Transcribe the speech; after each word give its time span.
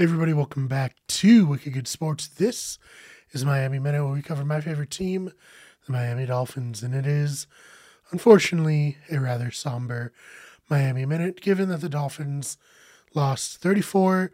Everybody, 0.00 0.32
welcome 0.32 0.68
back 0.68 0.94
to 1.08 1.44
Wicked 1.44 1.72
Good 1.72 1.88
Sports. 1.88 2.28
This 2.28 2.78
is 3.32 3.44
Miami 3.44 3.80
Minute 3.80 4.04
where 4.04 4.14
we 4.14 4.22
cover 4.22 4.44
my 4.44 4.60
favorite 4.60 4.92
team, 4.92 5.32
the 5.86 5.92
Miami 5.92 6.24
Dolphins, 6.24 6.84
and 6.84 6.94
it 6.94 7.04
is 7.04 7.48
unfortunately 8.12 8.96
a 9.10 9.18
rather 9.18 9.50
somber 9.50 10.12
Miami 10.70 11.04
Minute 11.04 11.40
given 11.40 11.68
that 11.70 11.80
the 11.80 11.88
Dolphins 11.88 12.58
lost 13.12 13.60
34 13.60 14.30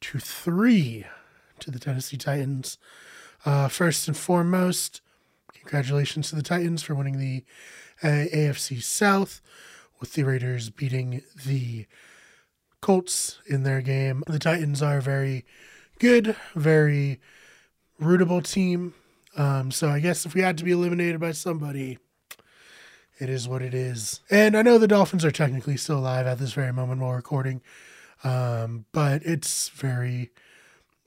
to 0.00 0.18
3 0.20 1.04
to 1.58 1.70
the 1.72 1.80
Tennessee 1.80 2.16
Titans. 2.16 2.78
Uh, 3.44 3.66
first 3.66 4.06
and 4.06 4.16
foremost, 4.16 5.00
congratulations 5.52 6.30
to 6.30 6.36
the 6.36 6.42
Titans 6.44 6.84
for 6.84 6.94
winning 6.94 7.18
the 7.18 7.44
uh, 8.00 8.30
AFC 8.32 8.80
South 8.80 9.40
with 9.98 10.12
the 10.12 10.22
Raiders 10.22 10.70
beating 10.70 11.22
the 11.44 11.86
Colts 12.80 13.40
in 13.46 13.62
their 13.62 13.80
game. 13.80 14.22
The 14.26 14.38
Titans 14.38 14.82
are 14.82 15.00
very 15.00 15.44
good, 15.98 16.36
very 16.54 17.20
rootable 18.00 18.42
team. 18.42 18.94
Um, 19.36 19.70
so 19.70 19.88
I 19.88 20.00
guess 20.00 20.26
if 20.26 20.34
we 20.34 20.40
had 20.40 20.58
to 20.58 20.64
be 20.64 20.72
eliminated 20.72 21.20
by 21.20 21.32
somebody, 21.32 21.98
it 23.18 23.28
is 23.28 23.48
what 23.48 23.62
it 23.62 23.74
is. 23.74 24.20
And 24.30 24.56
I 24.56 24.62
know 24.62 24.78
the 24.78 24.88
Dolphins 24.88 25.24
are 25.24 25.30
technically 25.30 25.76
still 25.76 25.98
alive 25.98 26.26
at 26.26 26.38
this 26.38 26.52
very 26.52 26.72
moment 26.72 27.00
while 27.00 27.12
recording, 27.12 27.60
um, 28.24 28.86
but 28.92 29.22
it's 29.24 29.68
very 29.68 30.30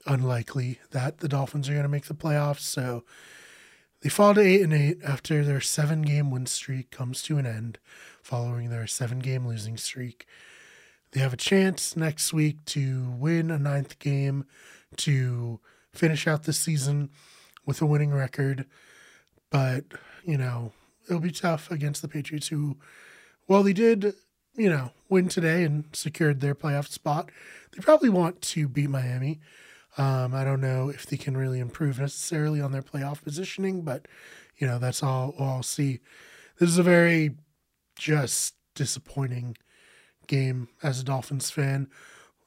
unlikely 0.06 0.78
that 0.92 1.18
the 1.18 1.28
Dolphins 1.28 1.68
are 1.68 1.72
going 1.72 1.82
to 1.82 1.88
make 1.88 2.06
the 2.06 2.14
playoffs. 2.14 2.60
So 2.60 3.04
they 4.00 4.08
fall 4.08 4.34
to 4.34 4.40
eight 4.40 4.62
and 4.62 4.72
eight 4.72 4.98
after 5.04 5.44
their 5.44 5.60
seven 5.60 6.02
game 6.02 6.30
win 6.30 6.46
streak 6.46 6.90
comes 6.90 7.22
to 7.22 7.38
an 7.38 7.46
end, 7.46 7.78
following 8.22 8.70
their 8.70 8.86
seven 8.86 9.18
game 9.18 9.46
losing 9.46 9.76
streak. 9.76 10.26
They 11.14 11.20
have 11.20 11.32
a 11.32 11.36
chance 11.36 11.96
next 11.96 12.32
week 12.32 12.64
to 12.66 13.08
win 13.18 13.52
a 13.52 13.58
ninth 13.58 14.00
game 14.00 14.46
to 14.96 15.60
finish 15.92 16.26
out 16.26 16.42
the 16.42 16.52
season 16.52 17.08
with 17.64 17.80
a 17.80 17.86
winning 17.86 18.12
record. 18.12 18.66
But, 19.48 19.84
you 20.24 20.36
know, 20.36 20.72
it'll 21.08 21.20
be 21.20 21.30
tough 21.30 21.70
against 21.70 22.02
the 22.02 22.08
Patriots, 22.08 22.48
who, 22.48 22.78
well, 23.46 23.62
they 23.62 23.72
did, 23.72 24.14
you 24.56 24.68
know, 24.68 24.90
win 25.08 25.28
today 25.28 25.62
and 25.62 25.84
secured 25.92 26.40
their 26.40 26.56
playoff 26.56 26.88
spot. 26.88 27.30
They 27.72 27.80
probably 27.80 28.08
want 28.08 28.42
to 28.42 28.66
beat 28.66 28.90
Miami. 28.90 29.38
Um, 29.96 30.34
I 30.34 30.42
don't 30.42 30.60
know 30.60 30.88
if 30.88 31.06
they 31.06 31.16
can 31.16 31.36
really 31.36 31.60
improve 31.60 32.00
necessarily 32.00 32.60
on 32.60 32.72
their 32.72 32.82
playoff 32.82 33.22
positioning, 33.22 33.82
but, 33.82 34.08
you 34.56 34.66
know, 34.66 34.80
that's 34.80 35.00
all 35.00 35.36
I'll 35.38 35.62
see. 35.62 36.00
This 36.58 36.70
is 36.70 36.78
a 36.78 36.82
very 36.82 37.36
just 37.94 38.56
disappointing 38.74 39.56
game 40.26 40.68
as 40.82 41.00
a 41.00 41.04
Dolphins 41.04 41.50
fan. 41.50 41.88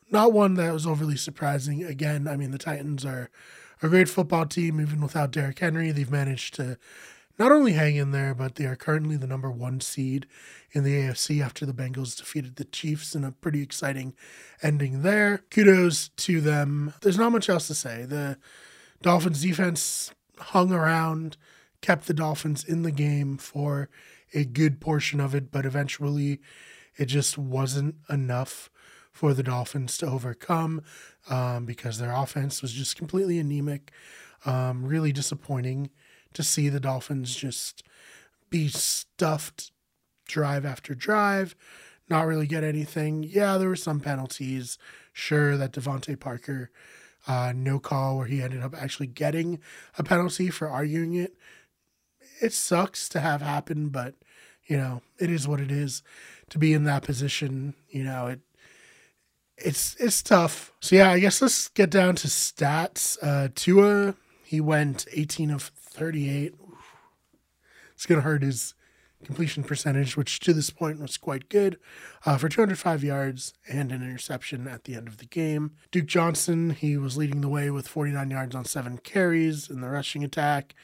Not 0.09 0.33
one 0.33 0.53
that 0.55 0.73
was 0.73 0.87
overly 0.87 1.17
surprising. 1.17 1.83
Again, 1.83 2.27
I 2.27 2.37
mean, 2.37 2.51
the 2.51 2.57
Titans 2.57 3.05
are 3.05 3.29
a 3.81 3.89
great 3.89 4.09
football 4.09 4.45
team, 4.45 4.79
even 4.79 5.01
without 5.01 5.31
Derrick 5.31 5.59
Henry. 5.59 5.91
They've 5.91 6.09
managed 6.09 6.55
to 6.55 6.77
not 7.37 7.51
only 7.51 7.73
hang 7.73 7.95
in 7.95 8.11
there, 8.11 8.33
but 8.33 8.55
they 8.55 8.65
are 8.65 8.75
currently 8.75 9.15
the 9.15 9.27
number 9.27 9.51
one 9.51 9.79
seed 9.79 10.25
in 10.71 10.83
the 10.83 10.93
AFC 10.93 11.43
after 11.43 11.65
the 11.65 11.73
Bengals 11.73 12.17
defeated 12.17 12.55
the 12.55 12.65
Chiefs 12.65 13.13
in 13.15 13.23
a 13.23 13.31
pretty 13.31 13.61
exciting 13.61 14.15
ending 14.63 15.03
there. 15.03 15.43
Kudos 15.51 16.09
to 16.09 16.41
them. 16.41 16.93
There's 17.01 17.17
not 17.17 17.31
much 17.31 17.49
else 17.49 17.67
to 17.67 17.75
say. 17.75 18.05
The 18.05 18.37
Dolphins 19.01 19.41
defense 19.41 20.11
hung 20.39 20.71
around, 20.71 21.37
kept 21.81 22.07
the 22.07 22.13
Dolphins 22.13 22.63
in 22.63 22.81
the 22.81 22.91
game 22.91 23.37
for 23.37 23.89
a 24.33 24.43
good 24.43 24.79
portion 24.79 25.19
of 25.19 25.35
it, 25.35 25.51
but 25.51 25.65
eventually 25.65 26.39
it 26.97 27.05
just 27.05 27.37
wasn't 27.37 27.95
enough 28.09 28.69
for 29.11 29.33
the 29.33 29.43
Dolphins 29.43 29.97
to 29.97 30.07
overcome 30.07 30.83
um, 31.29 31.65
because 31.65 31.97
their 31.97 32.11
offense 32.11 32.61
was 32.61 32.71
just 32.71 32.95
completely 32.95 33.39
anemic. 33.39 33.91
Um, 34.45 34.85
really 34.85 35.11
disappointing 35.11 35.89
to 36.33 36.43
see 36.43 36.69
the 36.69 36.79
Dolphins 36.79 37.35
just 37.35 37.83
be 38.49 38.67
stuffed 38.67 39.71
drive 40.27 40.65
after 40.65 40.93
drive, 40.93 41.55
not 42.09 42.27
really 42.27 42.45
get 42.47 42.63
anything. 42.63 43.23
Yeah, 43.23 43.57
there 43.57 43.69
were 43.69 43.75
some 43.75 43.99
penalties. 43.99 44.77
Sure, 45.11 45.57
that 45.57 45.73
DeVante 45.73 46.19
Parker 46.19 46.69
uh, 47.27 47.51
no 47.55 47.79
call 47.79 48.17
where 48.17 48.27
he 48.27 48.41
ended 48.41 48.63
up 48.63 48.73
actually 48.75 49.07
getting 49.07 49.59
a 49.97 50.03
penalty 50.03 50.49
for 50.49 50.69
arguing 50.69 51.13
it. 51.15 51.35
It 52.41 52.53
sucks 52.53 53.09
to 53.09 53.19
have 53.19 53.41
happen, 53.41 53.89
but 53.89 54.15
you 54.67 54.77
know, 54.77 55.01
it 55.19 55.29
is 55.29 55.47
what 55.47 55.59
it 55.59 55.71
is 55.71 56.03
to 56.49 56.57
be 56.57 56.73
in 56.73 56.83
that 56.83 57.03
position. 57.03 57.73
You 57.89 58.03
know, 58.03 58.27
it 58.27 58.41
it's 59.57 59.95
it's 59.95 60.21
tough. 60.21 60.71
So 60.79 60.95
yeah, 60.95 61.11
I 61.11 61.19
guess 61.19 61.41
let's 61.41 61.69
get 61.69 61.89
down 61.89 62.15
to 62.17 62.27
stats. 62.27 63.17
Uh, 63.21 63.49
Tua, 63.55 64.15
he 64.43 64.61
went 64.61 65.07
18 65.11 65.51
of 65.51 65.63
38. 65.63 66.53
It's 67.93 68.05
gonna 68.05 68.21
hurt 68.21 68.43
his 68.43 68.75
completion 69.25 69.63
percentage, 69.63 70.15
which 70.15 70.39
to 70.41 70.53
this 70.53 70.69
point 70.69 70.99
was 70.99 71.17
quite 71.17 71.49
good, 71.49 71.79
uh, 72.25 72.37
for 72.37 72.47
205 72.47 73.03
yards 73.03 73.53
and 73.67 73.91
an 73.91 74.03
interception 74.03 74.67
at 74.67 74.83
the 74.83 74.93
end 74.93 75.07
of 75.07 75.17
the 75.17 75.25
game. 75.25 75.71
Duke 75.91 76.05
Johnson, 76.05 76.69
he 76.69 76.97
was 76.97 77.17
leading 77.17 77.41
the 77.41 77.49
way 77.49 77.71
with 77.71 77.87
49 77.87 78.29
yards 78.29 78.55
on 78.55 78.65
seven 78.65 78.99
carries 78.99 79.69
in 79.69 79.81
the 79.81 79.89
rushing 79.89 80.23
attack. 80.23 80.75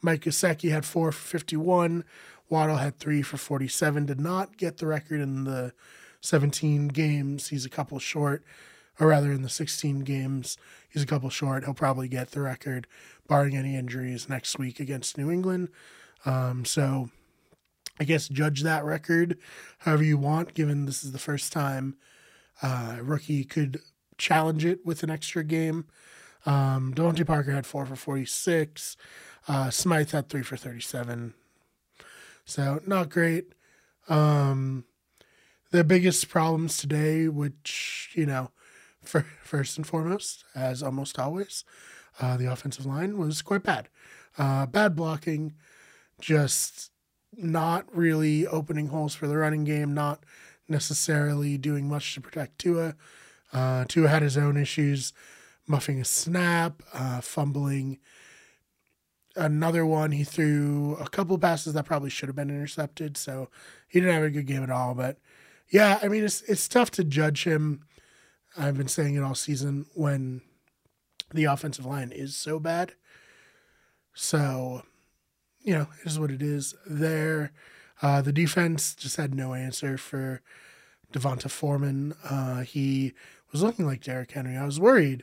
Mike 0.00 0.22
Gesicki 0.22 0.70
had 0.70 0.84
four 0.84 1.12
for 1.12 1.28
51. 1.28 2.04
Waddle 2.52 2.76
had 2.76 2.98
three 2.98 3.22
for 3.22 3.38
47, 3.38 4.06
did 4.06 4.20
not 4.20 4.58
get 4.58 4.76
the 4.76 4.86
record 4.86 5.20
in 5.20 5.44
the 5.44 5.72
17 6.20 6.88
games. 6.88 7.48
He's 7.48 7.64
a 7.64 7.70
couple 7.70 7.98
short, 7.98 8.44
or 9.00 9.08
rather, 9.08 9.32
in 9.32 9.40
the 9.40 9.48
16 9.48 10.00
games, 10.00 10.58
he's 10.88 11.02
a 11.02 11.06
couple 11.06 11.30
short. 11.30 11.64
He'll 11.64 11.72
probably 11.72 12.08
get 12.08 12.32
the 12.32 12.42
record, 12.42 12.86
barring 13.26 13.56
any 13.56 13.74
injuries, 13.74 14.28
next 14.28 14.58
week 14.58 14.80
against 14.80 15.16
New 15.16 15.30
England. 15.30 15.70
Um, 16.26 16.66
so 16.66 17.08
I 17.98 18.04
guess 18.04 18.28
judge 18.28 18.62
that 18.62 18.84
record 18.84 19.38
however 19.78 20.04
you 20.04 20.18
want, 20.18 20.52
given 20.52 20.84
this 20.84 21.02
is 21.02 21.12
the 21.12 21.18
first 21.18 21.52
time 21.52 21.96
uh, 22.62 22.96
a 22.98 23.02
rookie 23.02 23.44
could 23.44 23.80
challenge 24.18 24.64
it 24.64 24.84
with 24.84 25.02
an 25.02 25.10
extra 25.10 25.42
game. 25.42 25.86
Um, 26.44 26.92
DeVante 26.94 27.26
Parker 27.26 27.52
had 27.52 27.64
four 27.64 27.86
for 27.86 27.96
46. 27.96 28.96
Uh, 29.48 29.70
Smythe 29.70 30.10
had 30.10 30.28
three 30.28 30.42
for 30.42 30.56
37. 30.56 31.32
So 32.44 32.80
not 32.86 33.10
great. 33.10 33.52
Um, 34.08 34.84
the 35.70 35.84
biggest 35.84 36.28
problems 36.28 36.76
today, 36.76 37.28
which 37.28 38.10
you 38.14 38.26
know, 38.26 38.50
for, 39.02 39.26
first 39.42 39.76
and 39.76 39.86
foremost, 39.86 40.44
as 40.54 40.82
almost 40.82 41.18
always, 41.18 41.64
uh, 42.20 42.36
the 42.36 42.50
offensive 42.50 42.86
line 42.86 43.18
was 43.18 43.42
quite 43.42 43.62
bad. 43.62 43.88
Uh, 44.38 44.66
bad 44.66 44.96
blocking, 44.96 45.54
just 46.20 46.90
not 47.36 47.84
really 47.94 48.46
opening 48.46 48.88
holes 48.88 49.14
for 49.14 49.26
the 49.26 49.36
running 49.36 49.64
game, 49.64 49.94
not 49.94 50.24
necessarily 50.68 51.58
doing 51.58 51.88
much 51.88 52.14
to 52.14 52.20
protect 52.20 52.58
Tua. 52.58 52.94
Uh, 53.52 53.84
Tua 53.86 54.08
had 54.08 54.22
his 54.22 54.36
own 54.36 54.56
issues, 54.56 55.12
muffing 55.66 56.00
a 56.00 56.04
snap, 56.04 56.82
uh, 56.94 57.20
fumbling 57.20 57.98
another 59.36 59.86
one 59.86 60.12
he 60.12 60.24
threw 60.24 60.96
a 61.00 61.08
couple 61.08 61.38
passes 61.38 61.72
that 61.72 61.84
probably 61.84 62.10
should 62.10 62.28
have 62.28 62.36
been 62.36 62.50
intercepted 62.50 63.16
so 63.16 63.48
he 63.88 64.00
didn't 64.00 64.14
have 64.14 64.22
a 64.24 64.30
good 64.30 64.46
game 64.46 64.62
at 64.62 64.70
all 64.70 64.94
but 64.94 65.18
yeah 65.70 65.98
i 66.02 66.08
mean 66.08 66.24
it's 66.24 66.42
it's 66.42 66.68
tough 66.68 66.90
to 66.90 67.02
judge 67.02 67.44
him 67.44 67.82
i've 68.58 68.76
been 68.76 68.88
saying 68.88 69.14
it 69.14 69.22
all 69.22 69.34
season 69.34 69.86
when 69.94 70.42
the 71.32 71.44
offensive 71.44 71.86
line 71.86 72.12
is 72.12 72.36
so 72.36 72.58
bad 72.58 72.92
so 74.12 74.82
you 75.62 75.72
know 75.72 75.86
it 76.00 76.06
is 76.06 76.20
what 76.20 76.30
it 76.30 76.42
is 76.42 76.74
there 76.86 77.52
uh, 78.02 78.20
the 78.20 78.32
defense 78.32 78.96
just 78.96 79.16
had 79.16 79.32
no 79.32 79.54
answer 79.54 79.96
for 79.96 80.42
D'Onta 81.12 81.48
Foreman. 81.48 82.14
Uh, 82.28 82.62
he 82.62 83.12
was 83.52 83.62
looking 83.62 83.86
like 83.86 84.02
Derrick 84.02 84.32
Henry. 84.32 84.56
I 84.56 84.66
was 84.66 84.80
worried. 84.80 85.22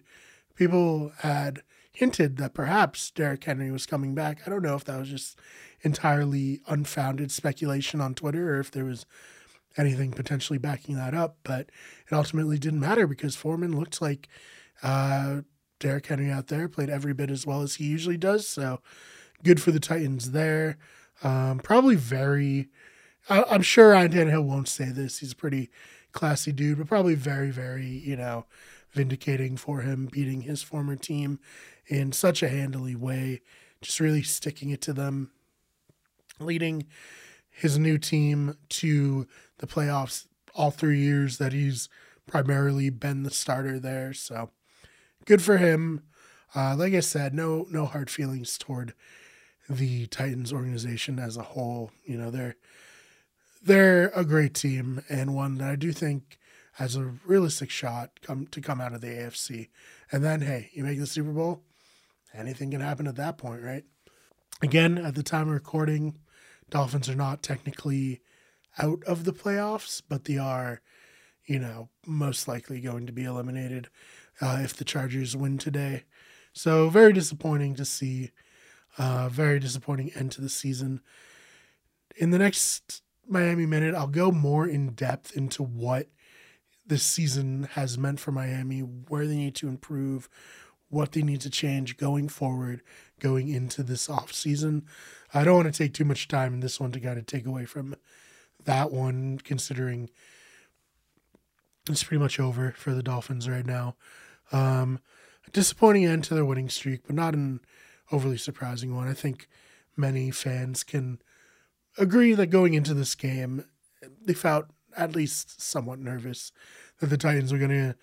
People 0.56 1.12
had 1.20 1.62
hinted 2.00 2.38
that 2.38 2.54
perhaps 2.54 3.12
Derrick 3.12 3.44
Henry 3.44 3.70
was 3.72 3.86
coming 3.86 4.16
back. 4.16 4.40
I 4.46 4.50
don't 4.50 4.64
know 4.64 4.76
if 4.76 4.86
that 4.86 4.98
was 4.98 5.10
just 5.10 5.38
entirely 5.82 6.62
unfounded 6.66 7.30
speculation 7.30 8.00
on 8.00 8.16
Twitter 8.16 8.56
or 8.56 8.62
if 8.62 8.72
there 8.72 8.86
was 8.86 9.06
anything 9.76 10.12
potentially 10.12 10.58
backing 10.58 10.96
that 10.96 11.14
up, 11.14 11.36
but 11.44 11.70
it 12.10 12.14
ultimately 12.14 12.58
didn't 12.58 12.80
matter 12.80 13.06
because 13.06 13.36
Foreman 13.36 13.78
looked 13.78 14.02
like 14.02 14.30
uh, 14.82 15.42
Derrick 15.82 16.06
Henry 16.06 16.32
out 16.32 16.48
there, 16.48 16.70
played 16.70 16.90
every 16.90 17.14
bit 17.14 17.30
as 17.30 17.46
well 17.46 17.64
as 17.64 17.76
he 17.76 17.88
usually 17.88 18.16
does. 18.16 18.48
So 18.48 18.80
good 19.44 19.62
for 19.62 19.72
the 19.72 19.80
Titans 19.82 20.32
there. 20.32 20.78
Um, 21.22 21.60
probably 21.60 21.98
very, 21.98 22.70
I, 23.30 23.44
am 23.54 23.62
sure 23.62 23.90
Ryan 23.90 24.14
Tannehill 24.14 24.46
won't 24.46 24.70
say 24.70 24.86
this. 24.86 25.20
He's 25.20 25.34
a 25.34 25.36
pretty 25.36 25.70
classy 26.14 26.54
dude, 26.54 26.78
but 26.78 26.88
probably 26.88 27.16
very, 27.16 27.52
very, 27.52 27.86
you 27.86 28.16
know, 28.16 28.46
vindicating 28.92 29.58
for 29.58 29.82
him 29.82 30.08
beating 30.12 30.42
his 30.42 30.62
former 30.62 30.96
team 30.96 31.40
in 31.88 32.12
such 32.12 32.42
a 32.42 32.50
handily 32.50 32.96
way, 32.96 33.42
just 33.82 34.00
really 34.00 34.24
sticking 34.24 34.70
it 34.70 34.82
to 34.82 34.94
them, 34.94 35.32
leading 36.40 36.86
his 37.50 37.78
new 37.78 37.98
team 37.98 38.58
to 38.70 39.28
the 39.58 39.68
playoffs 39.68 40.26
all 40.56 40.72
three 40.72 41.00
years 41.00 41.38
that 41.38 41.54
he's 41.54 41.90
primarily 42.26 42.90
been 42.90 43.24
the 43.24 43.32
starter 43.32 43.80
there. 43.80 44.14
So 44.14 44.52
good 45.26 45.42
for 45.42 45.58
him. 45.58 46.04
Uh, 46.56 46.76
like 46.76 46.94
I 46.94 47.00
said, 47.02 47.34
no 47.34 47.68
no 47.70 47.86
hard 47.86 48.10
feelings 48.10 48.58
toward 48.58 48.94
the 49.70 50.08
Titans 50.08 50.52
organization 50.52 51.20
as 51.20 51.38
a 51.38 51.44
whole. 51.44 51.92
You 52.06 52.18
know, 52.18 52.32
they're 52.32 52.56
they're 53.62 54.08
a 54.16 54.26
great 54.26 54.54
team 54.54 55.04
and 55.10 55.36
one 55.36 55.58
that 55.58 55.70
I 55.70 55.76
do 55.76 55.92
think 55.92 56.40
has 56.80 56.96
a 56.96 57.12
realistic 57.26 57.70
shot 57.70 58.22
come 58.22 58.48
to 58.48 58.62
come 58.62 58.80
out 58.80 58.94
of 58.94 59.02
the 59.02 59.08
AFC. 59.08 59.68
And 60.14 60.24
then 60.24 60.40
hey, 60.40 60.70
you 60.72 60.86
make 60.86 60.98
the 60.98 61.06
Super 61.06 61.32
Bowl, 61.32 61.62
anything 62.34 62.72
can 62.72 62.80
happen 62.80 63.06
at 63.06 63.18
that 63.18 63.38
point, 63.38 63.62
right? 63.62 63.84
Again, 64.62 64.98
at 64.98 65.14
the 65.14 65.22
time 65.22 65.50
of 65.50 65.54
recording, 65.54 66.20
Dolphins 66.70 67.10
are 67.10 67.16
not 67.16 67.44
technically 67.44 68.22
out 68.78 69.04
of 69.04 69.26
the 69.26 69.34
playoffs, 69.34 70.02
but 70.08 70.24
they 70.24 70.38
are, 70.38 70.82
you 71.46 71.60
know, 71.60 71.90
most 72.08 72.48
likely 72.48 72.80
going 72.80 73.06
to 73.08 73.14
be 73.14 73.26
eliminated 73.26 73.90
uh, 74.40 74.60
if 74.62 74.74
the 74.74 74.86
Chargers 74.86 75.36
win 75.36 75.58
today. 75.58 76.06
So 76.54 76.88
very 76.88 77.12
disappointing 77.12 77.76
to 77.76 77.84
see. 77.84 78.32
Uh, 78.98 79.28
very 79.30 79.60
disappointing 79.60 80.12
end 80.16 80.32
to 80.32 80.42
the 80.42 80.50
season. 80.50 81.02
In 82.16 82.32
the 82.32 82.40
next 82.40 83.02
Miami 83.28 83.66
Minute, 83.66 83.96
I'll 83.96 84.08
go 84.08 84.32
more 84.32 84.66
in 84.66 84.92
depth 84.92 85.36
into 85.36 85.62
what 85.62 86.08
this 86.90 87.04
season 87.04 87.70
has 87.74 87.98
meant 87.98 88.20
for 88.20 88.32
Miami, 88.32 88.80
where 88.82 89.26
they 89.26 89.36
need 89.36 89.56
to 89.56 89.68
improve, 89.68 90.30
what 90.90 91.12
they 91.14 91.22
need 91.22 91.42
to 91.42 91.50
change 91.50 91.98
going 91.98 92.28
forward, 92.28 92.82
going 93.20 93.48
into 93.48 93.84
this 93.84 94.10
off 94.10 94.34
season. 94.34 94.86
I 95.34 95.44
don't 95.44 95.56
want 95.56 95.74
to 95.74 95.84
take 95.84 95.94
too 95.94 96.06
much 96.06 96.28
time 96.28 96.56
in 96.56 96.60
this 96.60 96.80
one 96.80 96.92
to 96.92 97.00
kind 97.00 97.18
of 97.18 97.26
take 97.26 97.46
away 97.46 97.66
from 97.66 97.96
that 98.66 98.92
one, 98.92 99.40
considering 99.44 100.10
it's 101.88 102.04
pretty 102.04 102.22
much 102.22 102.40
over 102.40 102.72
for 102.72 102.94
the 102.94 103.04
Dolphins 103.04 103.48
right 103.48 103.66
now. 103.66 103.96
Um, 104.52 105.00
disappointing 105.54 106.06
end 106.06 106.24
to 106.26 106.34
their 106.34 106.46
winning 106.46 106.70
streak, 106.70 107.02
but 107.06 107.16
not 107.16 107.36
an 107.36 107.62
overly 108.12 108.38
surprising 108.38 108.96
one. 108.96 109.08
I 109.08 109.14
think 109.14 109.48
many 109.96 110.32
fans 110.32 110.84
can 110.84 111.22
agree 111.98 112.34
that 112.34 112.48
going 112.48 112.74
into 112.74 112.94
this 112.94 113.16
game, 113.16 113.66
they 114.26 114.34
felt 114.34 114.68
at 115.00 115.16
least 115.16 115.62
somewhat 115.62 116.00
nervous 116.00 116.52
that 117.00 117.08
the 117.08 117.18
Titans 117.18 117.52
were 117.52 117.58
going 117.58 117.72
to 117.72 117.96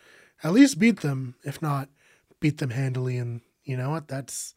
at 0.42 0.52
least 0.52 0.78
beat 0.78 1.00
them, 1.00 1.34
if 1.44 1.60
not 1.60 1.88
beat 2.40 2.58
them 2.58 2.70
handily. 2.70 3.18
And 3.18 3.42
you 3.64 3.76
know 3.76 3.90
what? 3.90 4.08
That's 4.08 4.54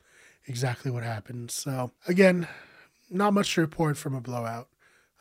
exactly 0.48 0.90
what 0.90 1.04
happened. 1.04 1.52
So, 1.52 1.92
again, 2.08 2.48
not 3.10 3.34
much 3.34 3.54
to 3.56 3.62
report 3.62 3.98
from 3.98 4.16
a 4.16 4.22
blowout. 4.22 4.70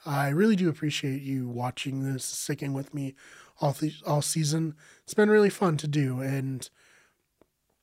I 0.06 0.28
really 0.28 0.56
do 0.56 0.68
appreciate 0.68 1.22
you 1.22 1.48
watching 1.48 2.04
this, 2.04 2.24
sticking 2.24 2.72
with 2.72 2.94
me 2.94 3.14
all 3.60 3.72
th- 3.72 4.02
all 4.06 4.22
season. 4.22 4.74
It's 5.02 5.14
been 5.14 5.30
really 5.30 5.50
fun 5.50 5.76
to 5.78 5.88
do, 5.88 6.20
and 6.20 6.68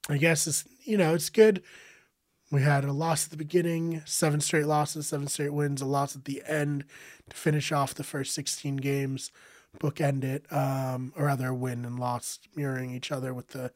I 0.07 0.17
guess 0.17 0.47
it's 0.47 0.65
you 0.83 0.97
know 0.97 1.13
it's 1.13 1.29
good. 1.29 1.61
We 2.55 2.61
had 2.61 2.85
a 2.85 2.93
loss 2.93 3.25
at 3.25 3.31
the 3.31 3.37
beginning, 3.37 4.01
seven 4.05 4.39
straight 4.39 4.65
losses, 4.65 5.07
seven 5.07 5.27
straight 5.27 5.51
wins, 5.51 5.81
a 5.81 5.85
loss 5.85 6.15
at 6.15 6.23
the 6.23 6.41
end 6.47 6.85
to 7.29 7.35
finish 7.35 7.73
off 7.73 7.93
the 7.93 8.01
first 8.01 8.33
16 8.33 8.77
games, 8.77 9.29
bookend 9.77 10.23
it, 10.23 10.45
um, 10.53 11.11
or 11.17 11.25
rather 11.25 11.53
win 11.53 11.83
and 11.83 11.99
loss 11.99 12.39
mirroring 12.55 12.91
each 12.91 13.11
other 13.11 13.33
with 13.33 13.49
the 13.49 13.73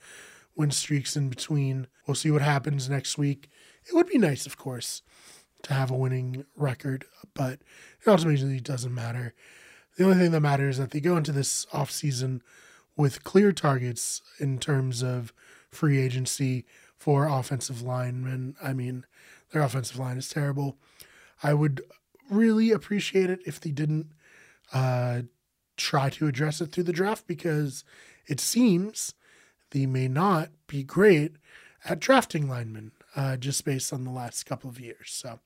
win 0.56 0.72
streaks 0.72 1.18
in 1.18 1.28
between. 1.28 1.88
We'll 2.08 2.16
see 2.16 2.32
what 2.32 2.42
happens 2.42 2.90
next 2.90 3.18
week. 3.18 3.50
It 3.86 3.94
would 3.94 4.08
be 4.08 4.18
nice, 4.18 4.46
of 4.46 4.56
course, 4.56 5.02
to 5.64 5.74
have 5.74 5.92
a 5.92 5.98
winning 5.98 6.46
record, 6.56 7.04
but 7.34 7.60
it 8.00 8.08
ultimately 8.08 8.62
doesn't 8.62 8.96
matter. 8.96 9.34
The 9.98 10.06
only 10.06 10.20
thing 10.20 10.32
that 10.32 10.40
matters 10.40 10.76
is 10.76 10.80
that 10.80 10.92
they 10.92 11.02
go 11.02 11.18
into 11.18 11.34
this 11.34 11.66
offseason 11.74 12.40
with 12.96 13.26
clear 13.26 13.52
targets 13.52 14.22
in 14.40 14.58
terms 14.58 15.04
of 15.04 15.34
free 15.70 16.00
agency 16.00 16.66
for 17.00 17.28
offensive 17.28 17.82
linemen. 17.82 18.56
I 18.62 18.74
mean, 18.74 19.06
their 19.52 19.62
offensive 19.62 19.98
line 19.98 20.18
is 20.18 20.30
terrible. 20.30 20.78
I 21.42 21.54
would 21.54 21.82
really 22.30 22.72
appreciate 22.72 23.30
it 23.30 23.40
if 23.46 23.60
they 23.60 23.72
didn't 23.72 24.12
uh, 24.74 25.22
try 25.78 26.10
to 26.10 26.28
address 26.28 26.62
it 26.62 26.72
through 26.72 26.84
the 26.84 26.94
draft 26.94 27.26
because 27.26 27.84
it 28.28 28.40
seems 28.40 29.16
they 29.72 29.86
may 29.86 30.08
not 30.08 30.50
be 30.68 30.84
great 30.84 31.38
at 31.86 32.00
drafting 32.00 32.48
linemen 32.50 32.92
uh, 33.16 33.38
just 33.38 33.64
based 33.66 33.94
on 33.94 34.04
the 34.04 34.12
last 34.12 34.46
couple 34.46 34.70
of 34.70 34.80
years. 34.80 35.10
So 35.10 35.40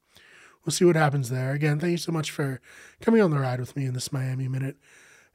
we'll 0.65 0.73
see 0.73 0.85
what 0.85 0.95
happens 0.95 1.29
there. 1.29 1.53
Again, 1.53 1.79
thank 1.79 1.91
you 1.91 1.97
so 1.97 2.11
much 2.11 2.31
for 2.31 2.59
coming 2.99 3.21
on 3.21 3.31
the 3.31 3.39
ride 3.39 3.59
with 3.59 3.75
me 3.75 3.85
in 3.85 3.93
this 3.93 4.11
Miami 4.11 4.47
Minute. 4.47 4.77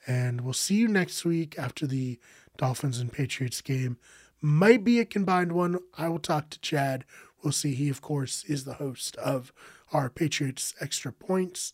And 0.06 0.40
we'll 0.40 0.52
see 0.52 0.76
you 0.76 0.88
next 0.88 1.24
week 1.24 1.58
after 1.58 1.86
the 1.86 2.18
Dolphins 2.56 2.98
and 2.98 3.12
Patriots 3.12 3.60
game. 3.60 3.98
Might 4.40 4.84
be 4.84 5.00
a 5.00 5.04
combined 5.04 5.52
one. 5.52 5.78
I 5.96 6.08
will 6.08 6.18
talk 6.18 6.50
to 6.50 6.60
Chad. 6.60 7.04
We'll 7.42 7.52
see. 7.52 7.74
He, 7.74 7.88
of 7.88 8.00
course, 8.00 8.44
is 8.44 8.64
the 8.64 8.74
host 8.74 9.16
of 9.16 9.52
our 9.92 10.08
Patriots 10.08 10.74
Extra 10.80 11.12
Points. 11.12 11.72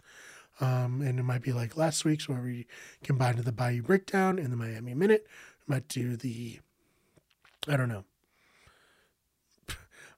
Um, 0.60 1.02
and 1.02 1.18
it 1.18 1.24
might 1.24 1.42
be 1.42 1.52
like 1.52 1.76
last 1.76 2.04
week's 2.04 2.28
where 2.28 2.40
we 2.40 2.66
combined 3.02 3.38
the 3.38 3.52
Bayou 3.52 3.82
Breakdown 3.82 4.38
and 4.38 4.52
the 4.52 4.56
Miami 4.56 4.94
Minute. 4.94 5.26
might 5.66 5.88
do 5.88 6.16
the, 6.16 6.60
I 7.66 7.76
don't 7.76 7.88
know, 7.88 8.04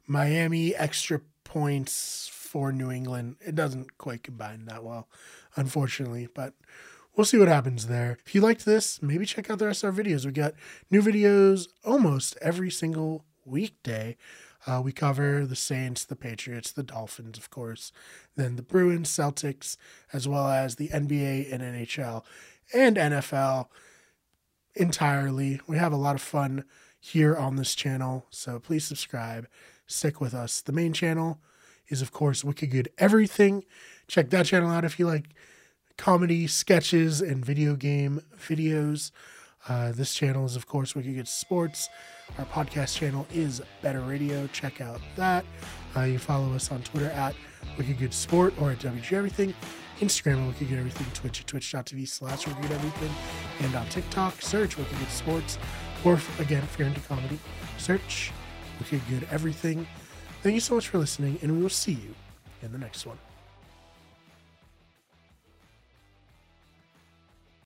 Miami 0.07 0.75
Extra 0.75 1.21
Points 1.45 2.29
for 2.31 2.71
New 2.71 2.91
England. 2.91 3.37
It 3.41 3.55
doesn't 3.55 3.97
quite 3.97 4.23
combine 4.23 4.67
that 4.67 4.85
well, 4.85 5.09
unfortunately, 5.57 6.29
but 6.33 6.53
we'll 7.17 7.25
see 7.25 7.39
what 7.39 7.49
happens 7.49 7.87
there. 7.87 8.19
If 8.25 8.35
you 8.35 8.41
liked 8.41 8.65
this, 8.65 9.03
maybe 9.03 9.25
check 9.25 9.51
out 9.51 9.59
the 9.59 9.67
rest 9.67 9.83
of 9.83 9.97
our 9.97 10.05
videos. 10.05 10.27
We 10.27 10.33
got 10.33 10.55
new 10.91 11.03
videos 11.03 11.69
almost 11.85 12.37
every 12.43 12.71
single 12.71 13.25
weekday. 13.45 14.17
Uh, 14.67 14.81
we 14.85 14.93
cover 14.93 15.47
the 15.47 15.57
Saints, 15.57 16.05
the 16.05 16.17
Patriots, 16.17 16.73
the 16.73 16.83
Dolphins, 16.83 17.39
of 17.39 17.51
course, 17.51 17.93
then 18.35 18.57
the 18.57 18.63
Bruins, 18.63 19.09
Celtics, 19.09 19.77
as 20.13 20.27
well 20.27 20.49
as 20.49 20.75
the 20.75 20.89
NBA 20.89 21.53
and 21.53 21.63
NHL 21.63 22.25
and 22.75 22.97
NFL 22.97 23.69
entirely. 24.75 25.61
We 25.69 25.79
have 25.79 25.93
a 25.93 25.97
lot 25.97 26.17
of 26.17 26.21
fun 26.21 26.65
here 26.99 27.37
on 27.37 27.57
this 27.57 27.77
channel, 27.77 28.27
so 28.31 28.59
please 28.59 28.85
subscribe. 28.85 29.47
Stick 29.87 30.21
with 30.21 30.35
us. 30.35 30.61
The 30.61 30.73
main 30.73 30.93
channel 30.93 31.39
is, 31.89 32.03
of 32.03 32.11
course, 32.11 32.43
Wicked 32.43 32.73
Good 32.73 32.89
Everything. 32.99 33.65
Check 34.09 34.31
that 34.31 34.47
channel 34.47 34.71
out 34.71 34.85
if 34.85 34.99
you 34.99 35.07
like 35.07 35.29
comedy, 35.97 36.47
sketches, 36.47 37.21
and 37.21 37.45
video 37.45 37.75
game 37.75 38.23
videos. 38.39 39.11
Uh, 39.69 39.93
this 39.93 40.15
channel 40.15 40.45
is, 40.45 40.55
of 40.55 40.67
course, 40.67 40.95
Wicked 40.95 41.15
Good 41.15 41.29
Sports. 41.29 41.89
Our 42.39 42.45
podcast 42.45 42.97
channel 42.97 43.27
is 43.33 43.61
Better 43.83 44.01
Radio. 44.01 44.47
Check 44.49 44.81
out 44.81 45.01
that. 45.17 45.45
Uh, 45.97 46.03
you 46.03 46.19
follow 46.19 46.53
us 46.55 46.71
on 46.71 46.83
Twitter 46.83 47.11
at 47.11 47.35
Wicked 47.77 47.99
Good 47.99 48.15
Sport 48.15 48.55
or 48.61 48.71
at 48.73 48.79
WG 48.79 49.13
Everything. 49.13 49.55
Instagram 50.01 50.43
at 50.43 50.49
Wicked 50.49 50.69
Good 50.69 50.79
Everything. 50.79 51.07
Twitch 51.15 51.41
at 51.41 51.47
twitch.tv 51.47 52.07
slash 52.07 52.47
Wicked 52.47 52.63
Good 52.63 52.73
Everything. 52.73 53.11
And 53.61 53.75
on 53.75 53.89
TikTok, 53.89 54.41
search 54.41 54.77
Wicked 54.77 54.99
Good 54.99 55.11
Sports. 55.11 55.59
Or, 56.05 56.21
again, 56.39 56.63
if 56.63 56.79
you're 56.79 56.87
into 56.87 57.01
comedy, 57.01 57.39
search 57.79 58.31
Wicked 58.79 59.01
Good 59.09 59.27
Everything. 59.31 59.87
Thank 60.43 60.55
you 60.55 60.61
so 60.61 60.77
much 60.77 60.89
for 60.89 60.99
listening, 60.99 61.39
and 61.43 61.57
we 61.57 61.63
will 61.63 61.69
see 61.71 61.93
you 61.93 62.15
in 62.63 62.71
the 62.71 62.79
next 62.79 63.07
one. 63.07 63.19